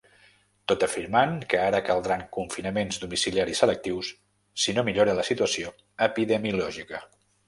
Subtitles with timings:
[0.71, 4.09] Tot afirmant que ara caldran confinaments domiciliaris selectius
[4.63, 5.75] si no millora la situació
[6.07, 7.03] epidemiològica.